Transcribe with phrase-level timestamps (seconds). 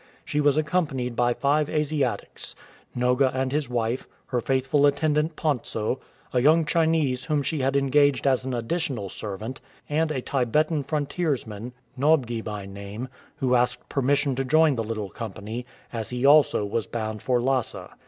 [0.25, 2.55] She was accompanied by five Asiatics—
[2.97, 5.99] Noga and his wife, her faithful attendant Pontso,
[6.33, 11.45] a young Chinese whom she had ensasred as an additional servant, and a Tibetan frontiers
[11.45, 16.65] man, Nobgey by name, who asked permission to join the little company, as he also
[16.65, 17.91] was bound for Lhasa.